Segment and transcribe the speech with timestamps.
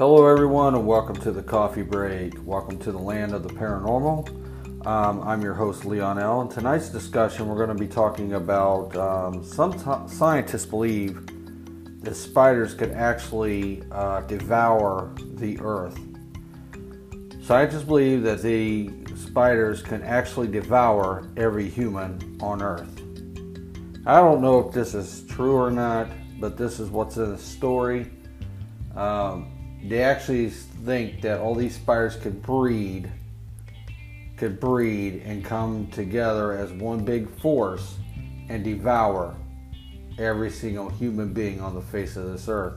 [0.00, 2.32] Hello, everyone, and welcome to the Coffee Break.
[2.46, 4.86] Welcome to the land of the paranormal.
[4.86, 6.40] Um, I'm your host, Leon L.
[6.40, 11.20] In tonight's discussion, we're going to be talking about um, some t- scientists believe
[12.02, 15.98] that spiders could actually uh, devour the earth.
[17.42, 23.02] Scientists believe that the spiders can actually devour every human on earth.
[24.06, 27.36] I don't know if this is true or not, but this is what's in the
[27.36, 28.10] story.
[28.96, 33.10] Um, they actually think that all these spiders could breed,
[34.36, 37.96] could breed and come together as one big force
[38.48, 39.34] and devour
[40.18, 42.74] every single human being on the face of this earth.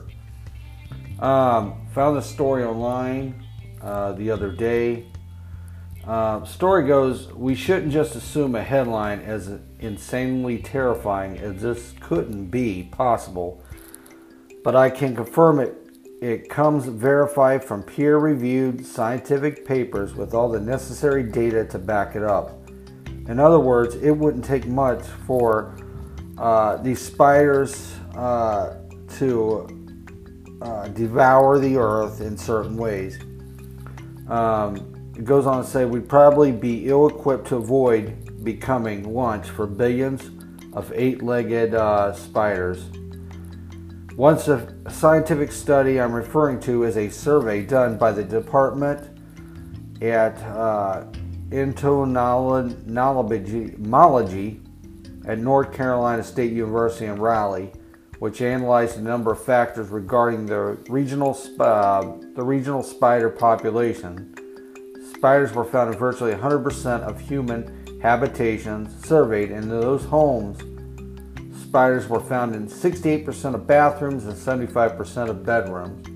[1.20, 3.46] Um, found the story online
[3.82, 5.06] uh, the other day.
[6.06, 12.46] Uh, story goes, we shouldn't just assume a headline as insanely terrifying as this couldn't
[12.46, 13.62] be possible,
[14.62, 15.83] but I can confirm it
[16.24, 22.16] it comes verified from peer reviewed scientific papers with all the necessary data to back
[22.16, 22.66] it up.
[23.28, 25.76] In other words, it wouldn't take much for
[26.38, 28.76] uh, these spiders uh,
[29.18, 29.68] to
[30.62, 33.18] uh, devour the earth in certain ways.
[34.26, 39.50] Um, it goes on to say we'd probably be ill equipped to avoid becoming lunch
[39.50, 40.30] for billions
[40.72, 42.82] of eight legged uh, spiders.
[44.16, 49.18] Once a scientific study I'm referring to is a survey done by the department
[50.00, 51.04] at uh,
[51.50, 52.70] entomology
[55.26, 57.72] at North Carolina State University in Raleigh,
[58.20, 64.32] which analyzed a number of factors regarding the regional uh, the regional spider population.
[65.16, 70.60] Spiders were found in virtually 100% of human habitations surveyed, and those homes
[71.74, 76.06] spiders were found in 68% of bathrooms and 75% of bedrooms.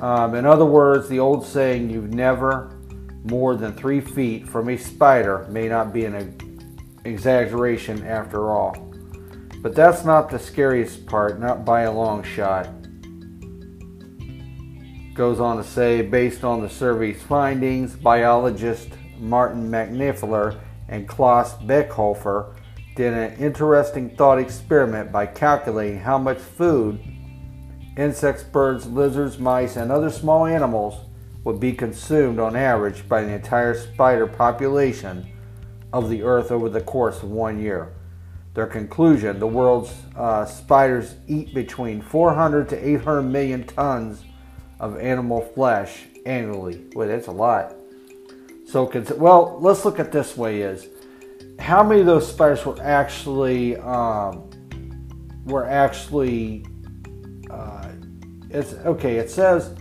[0.00, 2.78] Um, in other words, the old saying, you've never
[3.24, 6.38] more than three feet from a spider, may not be an
[7.04, 8.76] exaggeration after all.
[9.62, 12.68] But that's not the scariest part, not by a long shot.
[15.12, 20.56] Goes on to say, based on the survey's findings, biologist Martin McNiffler
[20.88, 22.54] and Klaus Birkhofer
[23.00, 27.00] did an interesting thought experiment by calculating how much food
[27.96, 31.06] insects, birds, lizards, mice, and other small animals
[31.44, 35.26] would be consumed on average by the entire spider population
[35.94, 37.90] of the earth over the course of one year.
[38.52, 44.24] Their conclusion the world's uh, spiders eat between 400 to 800 million tons
[44.78, 46.84] of animal flesh annually.
[46.94, 47.74] Wait, that's a lot.
[48.66, 50.86] So, well, let's look at this way: is
[51.60, 54.48] how many of those spiders were actually um,
[55.44, 56.64] were actually
[57.50, 57.92] uh,
[58.48, 59.74] it's okay it says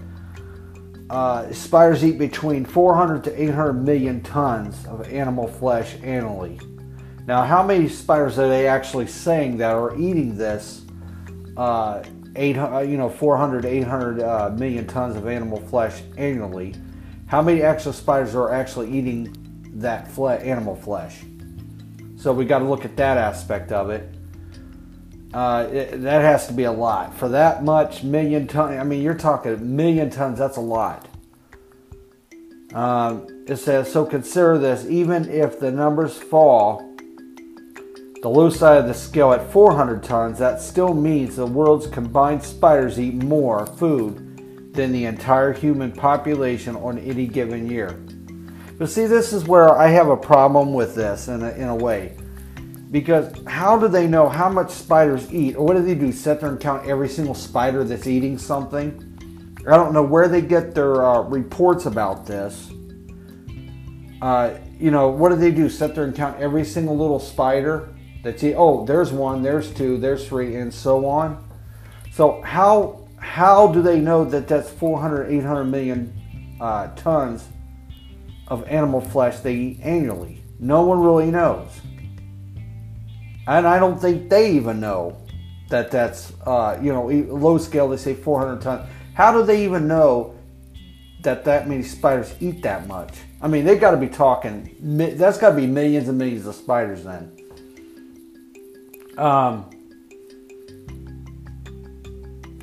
[1.09, 6.59] uh, spiders eat between 400 to 800 million tons of animal flesh annually.
[7.25, 10.85] Now how many spiders are they actually saying that are eating this
[11.57, 12.03] uh,
[12.35, 16.75] 800 you know 400 to 800 uh, million tons of animal flesh annually?
[17.25, 19.35] How many extra spiders are actually eating
[19.75, 21.23] that fle- animal flesh
[22.19, 24.13] so we got to look at that aspect of it.
[25.33, 26.01] Uh, it.
[26.01, 28.77] That has to be a lot for that much million ton.
[28.77, 30.37] I mean, you're talking million tons.
[30.37, 31.07] That's a lot.
[32.73, 34.05] Um, it says so.
[34.05, 36.93] Consider this: even if the numbers fall,
[38.21, 42.43] the low side of the scale at 400 tons, that still means the world's combined
[42.43, 47.97] spiders eat more food than the entire human population on any given year.
[48.79, 51.75] But see, this is where I have a problem with this in a, in a
[51.75, 52.15] way.
[52.89, 55.57] Because how do they know how much spiders eat?
[55.57, 56.13] Or what do they do?
[56.13, 59.05] Sit there and count every single spider that's eating something?
[59.67, 62.71] I don't know where they get their uh, reports about this.
[64.21, 65.69] Uh, you know, what do they do?
[65.69, 68.55] Sit there and count every single little spider that's eat.
[68.57, 71.45] Oh, there's one, there's two, there's three, and so on.
[72.13, 77.49] So how how do they know that that's 400, 800 million uh, tons
[78.49, 80.43] of animal flesh they eat annually.
[80.59, 81.69] No one really knows.
[83.47, 85.17] And I don't think they even know
[85.69, 88.89] that that's, uh, you know, low scale, they say 400 tons.
[89.13, 90.35] How do they even know
[91.21, 93.13] that that many spiders eat that much?
[93.41, 94.75] I mean, they got to be talking,
[95.17, 97.35] that's got to be millions and millions of spiders then.
[99.17, 99.69] Um,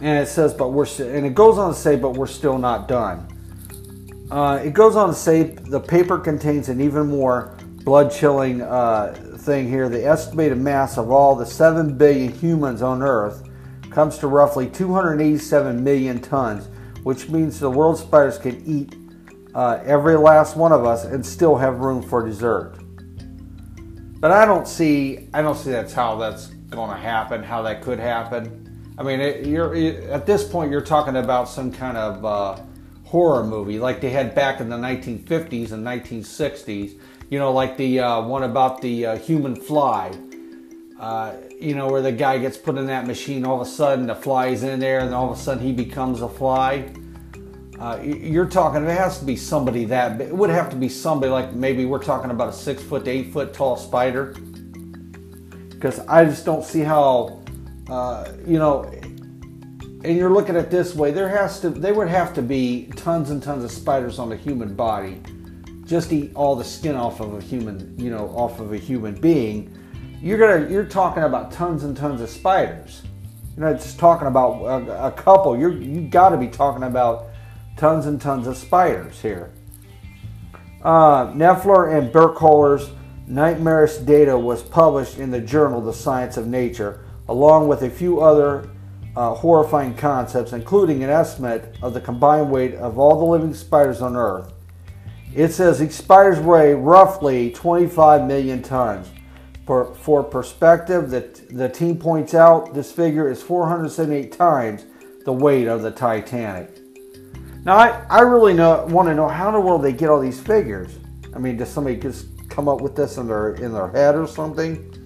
[0.01, 2.89] and it says, but we're, and it goes on to say, but we're still not
[2.89, 3.29] done.
[4.31, 9.15] Uh, it goes on to say the paper contains an even more blood chilling uh,
[9.39, 9.89] thing here.
[9.89, 13.49] The estimated mass of all the 7 billion humans on Earth
[13.91, 16.69] comes to roughly 287 million tons,
[17.05, 18.97] which means the world's spiders can eat
[19.55, 22.75] uh, every last one of us and still have room for dessert.
[24.19, 27.81] But I don't see, I don't see that's how that's going to happen, how that
[27.81, 28.95] could happen.
[28.99, 32.61] I mean, it, you're it, at this point you're talking about some kind of uh,
[33.07, 36.99] horror movie like they had back in the 1950s and 1960s.
[37.31, 40.13] You know, like the uh, one about the uh, human fly.
[40.99, 44.07] Uh, you know, where the guy gets put in that machine, all of a sudden
[44.07, 46.91] the fly's in there, and all of a sudden he becomes a fly.
[47.79, 51.31] Uh, you're talking, it has to be somebody that, it would have to be somebody
[51.31, 54.35] like maybe we're talking about a six foot to eight foot tall spider.
[55.69, 57.43] Because I just don't see how,
[57.91, 58.91] uh, you know,
[60.05, 63.31] and you're looking at this way, there has to, there would have to be tons
[63.31, 65.21] and tons of spiders on the human body
[65.85, 69.15] just eat all the skin off of a human, you know, off of a human
[69.15, 69.73] being
[70.23, 73.03] you're gonna you're talking about tons and tons of spiders.
[73.57, 75.59] You're not just talking about a, a couple.
[75.59, 77.27] You're you got to be talking about
[77.77, 79.53] tons and tons of spiders here.
[80.83, 82.91] Uh, Knepfler and Burkholder's
[83.27, 88.21] nightmarish data was published in the journal The Science of Nature, along with a few
[88.21, 88.69] other
[89.17, 94.03] uh, horrifying concepts, including an estimate of the combined weight of all the living spiders
[94.03, 94.53] on Earth.
[95.35, 99.09] It says these spiders weigh roughly 25 million tons.
[99.67, 104.85] For, for perspective, the, the team points out this figure is 478 times
[105.25, 106.79] the weight of the Titanic.
[107.65, 110.21] Now, I, I really know, want to know how in the world they get all
[110.21, 110.99] these figures.
[111.35, 114.29] I mean, does somebody just come up with this in their, in their head or
[114.29, 115.06] something?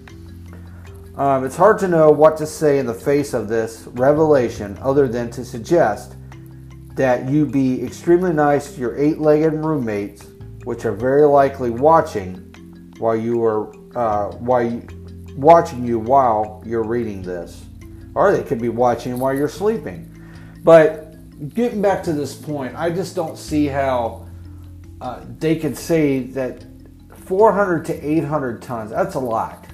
[1.15, 5.07] Um, it's hard to know what to say in the face of this revelation other
[5.07, 6.15] than to suggest
[6.95, 10.25] that you be extremely nice to your eight legged roommates,
[10.63, 12.35] which are very likely watching
[12.97, 14.87] while you are uh, while you,
[15.35, 17.65] watching you while you're reading this,
[18.15, 20.07] or they could be watching while you're sleeping.
[20.63, 21.11] But
[21.53, 24.27] getting back to this point, I just don't see how
[25.01, 26.63] uh, they could say that
[27.15, 28.91] 400 to 800 tons.
[28.91, 29.65] That's a lot.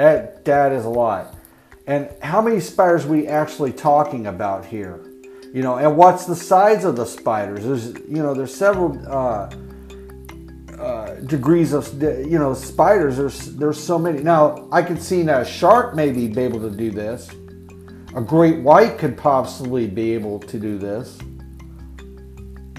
[0.00, 1.36] That that is a lot.
[1.86, 4.98] And how many spiders we actually talking about here?
[5.52, 7.66] You know, and what's the size of the spiders?
[7.66, 8.98] There's you know there's several.
[9.06, 9.50] Uh,
[10.80, 13.18] uh, degrees of you know spiders.
[13.18, 14.22] There's there's so many.
[14.22, 17.28] Now I could see a shark maybe be able to do this.
[18.16, 21.18] A great white could possibly be able to do this.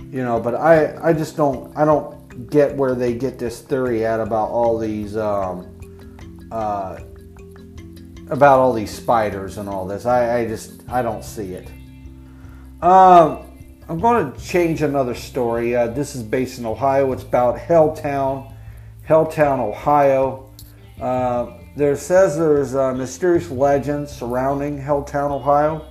[0.09, 4.03] You know, but I I just don't I don't get where they get this theory
[4.03, 5.67] at about all these um,
[6.51, 6.97] uh,
[8.31, 10.05] about all these spiders and all this.
[10.05, 11.67] I, I just I don't see it.
[12.81, 13.45] Um,
[13.87, 15.75] I'm going to change another story.
[15.75, 17.11] Uh, this is based in Ohio.
[17.11, 18.51] It's about Helltown,
[19.07, 20.49] Helltown, Ohio.
[20.99, 25.85] Uh, there says there's a mysterious legend surrounding Helltown, Ohio.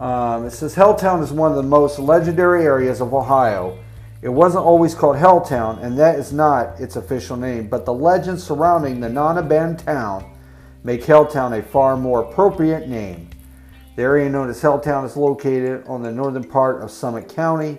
[0.00, 3.78] Um, it says Helltown is one of the most legendary areas of Ohio.
[4.20, 8.42] It wasn't always called Helltown, and that is not its official name, but the legends
[8.42, 10.33] surrounding the non abandoned town
[10.84, 13.28] make Helltown a far more appropriate name.
[13.96, 17.78] The area known as Helltown is located on the northern part of Summit County,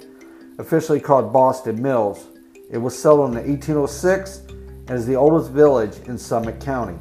[0.58, 2.28] officially called Boston Mills.
[2.72, 4.40] It was settled in 1806
[4.88, 6.98] and is the oldest village in Summit County.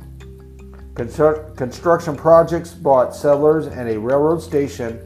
[0.94, 5.00] Construction projects brought settlers and a railroad station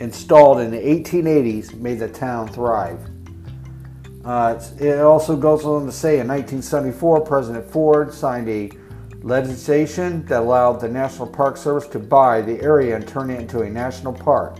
[0.00, 3.00] installed in the 1880s made the town thrive.
[4.24, 8.70] Uh, it also goes on to say in 1974, President Ford signed a
[9.22, 13.60] legislation that allowed the National Park Service to buy the area and turn it into
[13.60, 14.58] a national park.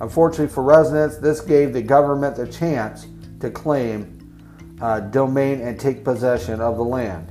[0.00, 3.06] Unfortunately for residents, this gave the government the chance
[3.40, 4.16] to claim
[4.80, 7.28] uh, domain and take possession of the land.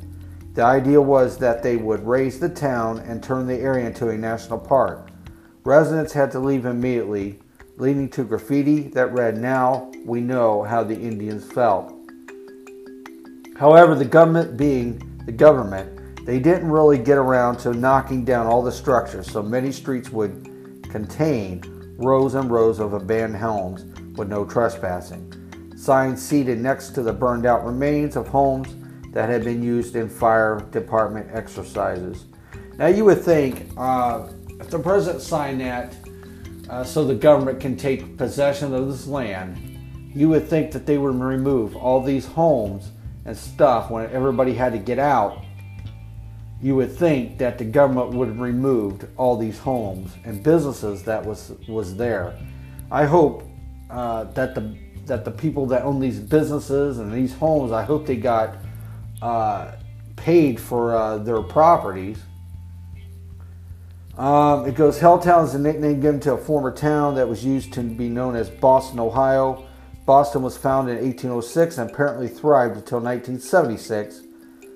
[0.54, 4.18] The idea was that they would raze the town and turn the area into a
[4.18, 5.10] national park.
[5.64, 7.40] Residents had to leave immediately,
[7.78, 11.94] leading to graffiti that read, Now we know how the Indians felt.
[13.58, 18.62] However, the government, being the government, they didn't really get around to knocking down all
[18.62, 21.62] the structures, so many streets would contain
[21.98, 23.86] rows and rows of abandoned homes
[24.18, 25.26] with no trespassing.
[25.76, 28.76] Signs seated next to the burned out remains of homes
[29.12, 32.26] that had been used in fire department exercises.
[32.78, 34.28] Now, you would think uh,
[34.60, 35.96] if the president signed that
[36.70, 39.58] uh, so the government can take possession of this land,
[40.14, 42.92] you would think that they would remove all these homes
[43.26, 45.44] and stuff when everybody had to get out
[46.62, 51.26] you would think that the government would have removed all these homes and businesses that
[51.26, 52.38] was was there.
[52.92, 53.44] I hope
[53.90, 54.76] uh, that the
[55.06, 58.58] that the people that own these businesses and these homes, I hope they got
[59.22, 59.72] uh,
[60.16, 62.20] paid for uh, their properties.
[64.18, 67.72] Um, it goes Helltown is a nickname given to a former town that was used
[67.74, 69.66] to be known as Boston, Ohio.
[70.06, 74.24] Boston was founded in 1806 and apparently thrived until 1976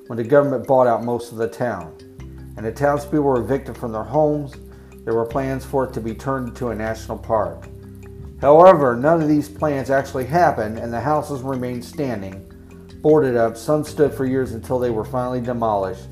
[0.07, 1.95] when the government bought out most of the town.
[2.57, 4.53] And the townspeople were evicted from their homes.
[5.05, 7.67] There were plans for it to be turned into a national park.
[8.39, 12.45] However, none of these plans actually happened, and the houses remained standing,
[13.01, 13.55] boarded up.
[13.55, 16.07] Some stood for years until they were finally demolished.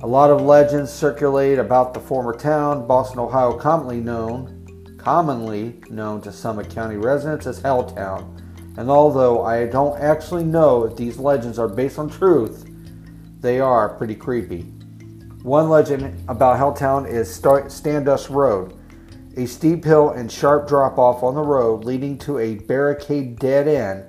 [0.00, 6.20] A lot of legends circulate about the former town, Boston, Ohio, commonly known, commonly known
[6.22, 8.42] to Summit County residents as Helltown.
[8.76, 12.68] And although I don't actually know if these legends are based on truth,
[13.40, 14.62] they are pretty creepy.
[15.42, 18.78] One legend about Helltown is Stanford Road,
[19.36, 23.68] a steep hill and sharp drop off on the road leading to a barricade dead
[23.68, 24.04] end,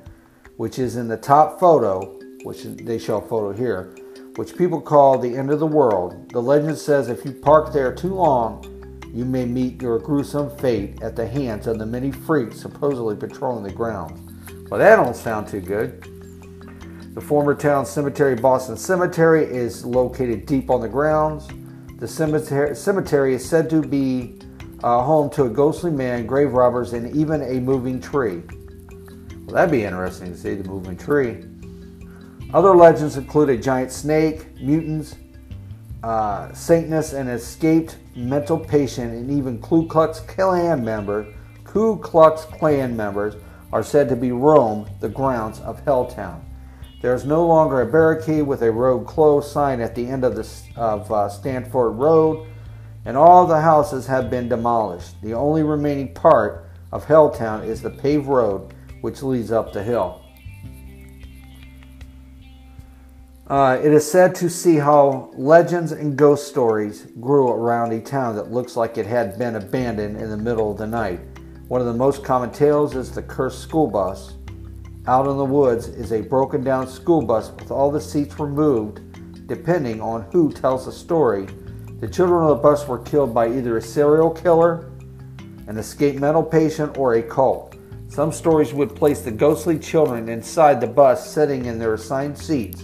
[0.58, 3.96] which is in the top photo, which they show a photo here
[4.38, 6.30] which people call the end of the world.
[6.30, 8.64] The legend says if you park there too long,
[9.14, 13.64] you may meet your gruesome fate at the hands of the many freaks supposedly patrolling
[13.64, 14.25] the grounds.
[14.70, 16.04] Well, that don't sound too good.
[17.14, 21.48] The former town cemetery, Boston Cemetery, is located deep on the grounds.
[21.98, 24.40] The cemetery, cemetery is said to be
[24.84, 28.42] uh, home to a ghostly man, grave robbers, and even a moving tree.
[29.46, 31.46] Well, that'd be interesting to see the moving tree.
[32.52, 35.16] Other legends include a giant snake, mutants,
[36.04, 41.28] uh, Satanists, an escaped mental patient, and even Ku Klux Klan member,
[41.64, 43.36] Ku Klux Klan members
[43.76, 46.42] are said to be roam, the grounds of Helltown.
[47.02, 50.34] There is no longer a barricade with a road closed sign at the end of,
[50.38, 52.48] the, of uh, Stanford Road,
[53.04, 55.22] and all the houses have been demolished.
[55.22, 60.24] The only remaining part of Helltown is the paved road which leads up the hill.
[63.48, 68.38] Uh, it is said to see how legends and ghost stories grew around a town
[68.38, 71.20] that looks like it had been abandoned in the middle of the night.
[71.68, 74.34] One of the most common tales is the cursed school bus.
[75.08, 79.48] Out in the woods is a broken down school bus with all the seats removed,
[79.48, 81.48] depending on who tells the story.
[82.00, 84.92] The children on the bus were killed by either a serial killer,
[85.68, 87.76] an escaped mental patient, or a cult.
[88.10, 92.84] Some stories would place the ghostly children inside the bus sitting in their assigned seats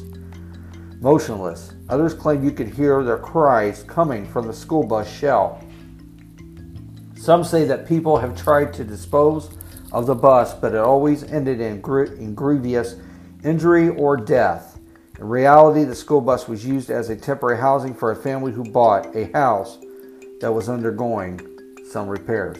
[1.01, 1.73] motionless.
[1.89, 5.61] Others claim you could hear their cries coming from the school bus shell.
[7.21, 9.51] Some say that people have tried to dispose
[9.91, 12.95] of the bus, but it always ended in, gr- in grievous
[13.43, 14.79] injury or death.
[15.19, 18.63] In reality, the school bus was used as a temporary housing for a family who
[18.63, 19.77] bought a house
[20.39, 21.39] that was undergoing
[21.91, 22.57] some repairs.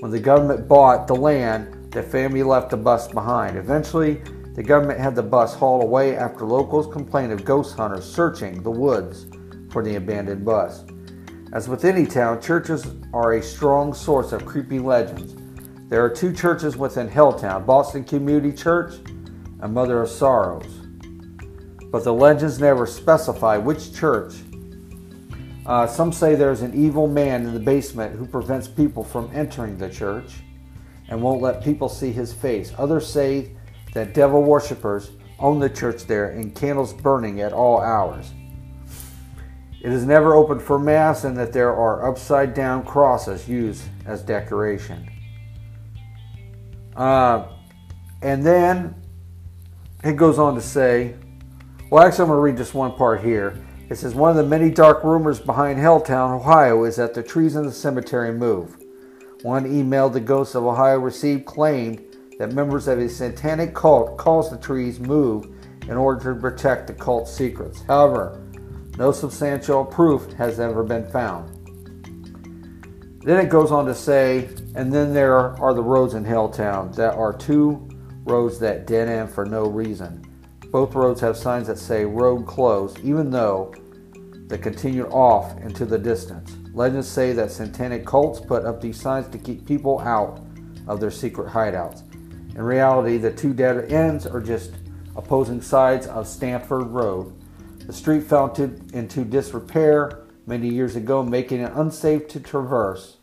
[0.00, 3.56] When the government bought the land, the family left the bus behind.
[3.56, 4.20] Eventually,
[4.56, 8.70] the government had the bus hauled away after locals complained of ghost hunters searching the
[8.70, 9.28] woods
[9.70, 10.82] for the abandoned bus.
[11.52, 15.36] As with any town, churches are a strong source of creepy legends.
[15.88, 18.94] There are two churches within Helltown Boston Community Church
[19.60, 20.66] and Mother of Sorrows.
[21.92, 24.34] But the legends never specify which church.
[25.64, 29.78] Uh, some say there's an evil man in the basement who prevents people from entering
[29.78, 30.34] the church
[31.08, 32.72] and won't let people see his face.
[32.76, 33.52] Others say
[33.94, 38.32] that devil worshippers own the church there and candles burning at all hours.
[39.82, 44.22] It is never open for Mass and that there are upside down crosses used as
[44.22, 45.10] decoration.
[46.96, 47.48] Uh,
[48.22, 48.94] and then
[50.02, 51.14] it goes on to say,
[51.90, 53.64] well, actually, I'm going to read just one part here.
[53.88, 57.54] It says, One of the many dark rumors behind Helltown, Ohio, is that the trees
[57.54, 58.76] in the cemetery move.
[59.42, 62.02] One email the Ghosts of Ohio received claimed
[62.40, 65.46] that members of a satanic cult cause the trees move
[65.82, 67.82] in order to protect the cult's secrets.
[67.86, 68.42] However,
[68.96, 71.52] no substantial proof has ever been found.
[73.22, 77.14] Then it goes on to say, and then there are the roads in Helltown that
[77.14, 77.88] are two
[78.24, 80.22] roads that dead end for no reason.
[80.70, 83.74] Both roads have signs that say road closed, even though
[84.46, 86.56] they continue off into the distance.
[86.72, 90.40] Legends say that satanic cults put up these signs to keep people out
[90.86, 92.02] of their secret hideouts.
[92.54, 94.72] In reality, the two dead ends are just
[95.16, 97.34] opposing sides of Stanford Road.
[97.86, 103.18] The street fell into disrepair many years ago, making it unsafe to traverse.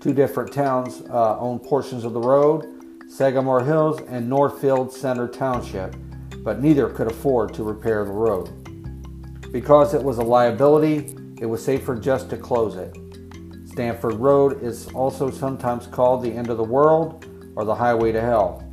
[0.00, 2.66] Two different towns uh, own portions of the road
[3.08, 5.94] Sagamore Hills and Northfield Center Township,
[6.38, 8.50] but neither could afford to repair the road.
[9.52, 12.96] Because it was a liability, it was safer just to close it.
[13.66, 18.20] Stanford Road is also sometimes called the end of the world or the highway to
[18.20, 18.68] hell.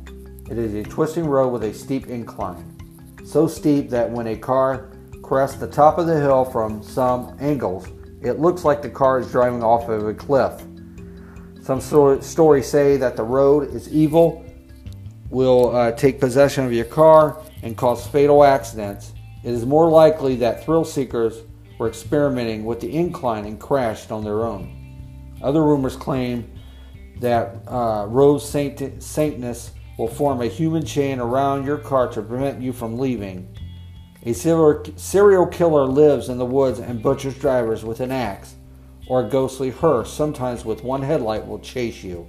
[0.50, 2.76] It is a twisting road with a steep incline,
[3.24, 4.91] so steep that when a car
[5.22, 7.86] crests the top of the hill from some angles,
[8.20, 10.62] It looks like the car is driving off of a cliff.
[11.62, 14.44] Some stories say that the road is evil,
[15.30, 19.12] will uh, take possession of your car, and cause fatal accidents.
[19.42, 21.42] It is more likely that thrill seekers
[21.78, 24.78] were experimenting with the incline and crashed on their own.
[25.42, 26.48] Other rumors claim
[27.20, 32.60] that uh, Rose Saint- Saintness will form a human chain around your car to prevent
[32.60, 33.48] you from leaving.
[34.24, 38.54] A serial killer lives in the woods and butchers drivers with an axe,
[39.08, 42.28] or a ghostly hearse, sometimes with one headlight, will chase you.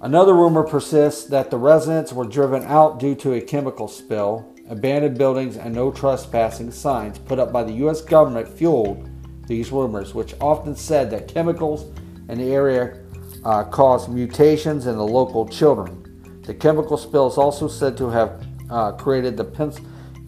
[0.00, 4.54] Another rumor persists that the residents were driven out due to a chemical spill.
[4.70, 8.00] Abandoned buildings and no trespassing signs put up by the U.S.
[8.00, 9.10] government fueled
[9.46, 11.92] these rumors, which often said that chemicals
[12.30, 13.02] in the area
[13.44, 16.40] uh, caused mutations in the local children.
[16.46, 19.80] The chemical spill is also said to have uh, created the pens-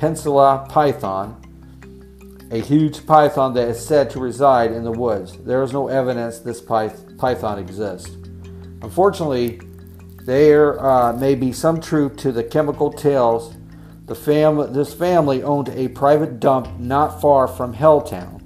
[0.02, 1.40] Pensila python,
[2.50, 5.38] a huge python that is said to reside in the woods.
[5.38, 8.10] There is no evidence this pyth- python exists.
[8.82, 9.60] Unfortunately,
[10.24, 13.54] there uh, may be some truth to the chemical tales.
[14.06, 18.42] The fam- this family owned a private dump not far from Helltown.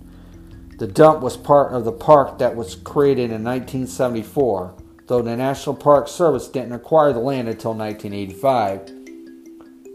[0.76, 4.74] The dump was part of the park that was created in 1974,
[5.06, 8.95] though the National Park Service didn't acquire the land until 1985.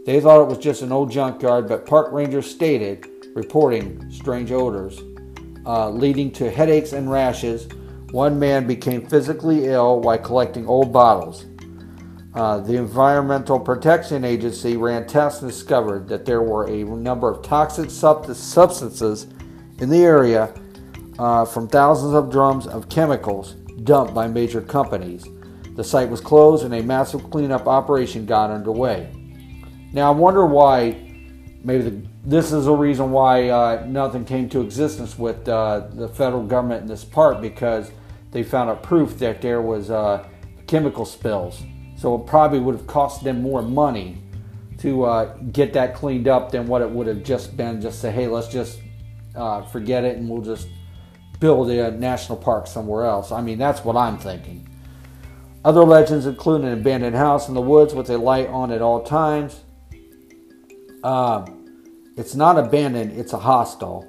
[0.04, 5.00] They thought it was just an old junkyard, but park rangers stated, reporting strange odors,
[5.64, 7.68] uh, leading to headaches and rashes.
[8.10, 11.46] One man became physically ill while collecting old bottles.
[12.34, 17.44] Uh, the Environmental Protection Agency ran tests and discovered that there were a number of
[17.44, 19.26] toxic substances
[19.78, 20.52] in the area
[21.18, 23.52] uh, from thousands of drums of chemicals
[23.84, 25.26] dumped by major companies.
[25.76, 29.21] The site was closed and a massive cleanup operation got underway.
[29.92, 31.08] Now, I wonder why.
[31.64, 36.08] Maybe the, this is a reason why uh, nothing came to existence with uh, the
[36.08, 37.92] federal government in this part because
[38.32, 40.26] they found a proof that there was uh,
[40.66, 41.62] chemical spills.
[41.96, 44.18] So it probably would have cost them more money
[44.78, 47.80] to uh, get that cleaned up than what it would have just been.
[47.80, 48.80] Just say, hey, let's just
[49.36, 50.66] uh, forget it and we'll just
[51.38, 53.30] build a national park somewhere else.
[53.30, 54.68] I mean, that's what I'm thinking.
[55.64, 59.02] Other legends include an abandoned house in the woods with a light on at all
[59.02, 59.60] times.
[61.02, 64.08] Um, it's not abandoned, it's a hostel.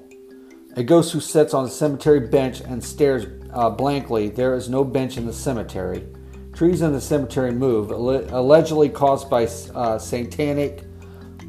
[0.75, 4.29] A ghost who sits on a cemetery bench and stares uh, blankly.
[4.29, 6.05] There is no bench in the cemetery.
[6.53, 10.83] Trees in the cemetery move, allegedly caused by uh, satanic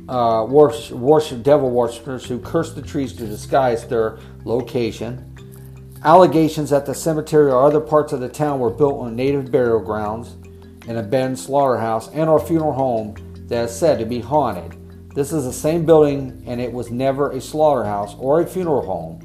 [0.09, 5.31] uh, worship, worship, devil worshippers who curse the trees to disguise their location.
[6.05, 9.81] Allegations that the cemetery or other parts of the town were built on native burial
[9.81, 10.37] grounds,
[10.87, 13.15] an abandoned slaughterhouse, and or funeral home
[13.49, 14.77] that is said to be haunted.
[15.15, 19.21] This is the same building, and it was never a slaughterhouse or a funeral home.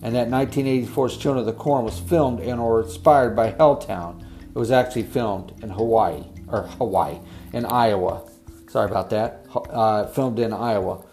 [0.00, 4.22] And that 1984's Children of the Corn was filmed and or inspired by Helltown.
[4.42, 7.18] It was actually filmed in Hawaii, or Hawaii,
[7.52, 8.30] in Iowa.
[8.68, 9.44] Sorry about that.
[9.52, 11.04] Uh, filmed in Iowa.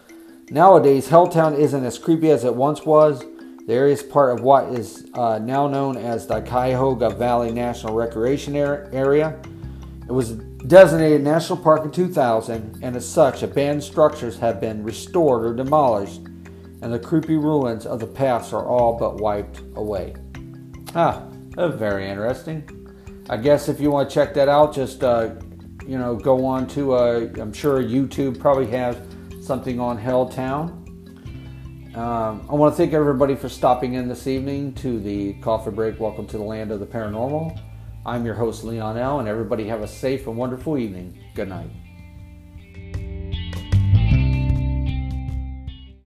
[0.48, 3.24] Nowadays, Helltown isn't as creepy as it once was.
[3.66, 7.94] The area is part of what is uh, now known as the Cuyahoga Valley National
[7.94, 9.40] Recreation Area.
[10.06, 15.44] It was designated National Park in 2000, and as such, abandoned structures have been restored
[15.44, 16.22] or demolished,
[16.82, 20.14] and the creepy ruins of the past are all but wiped away.
[20.94, 22.68] Ah, very interesting.
[23.28, 25.34] I guess if you want to check that out, just uh,
[25.86, 26.92] you know, go on to.
[26.94, 28.96] Uh, I'm sure YouTube probably has
[29.42, 30.80] something on Helltown.
[31.96, 36.00] Um, I want to thank everybody for stopping in this evening to the coffee break.
[36.00, 37.58] Welcome to the land of the paranormal.
[38.06, 41.18] I'm your host, Leon L., and everybody have a safe and wonderful evening.
[41.34, 41.70] Good night.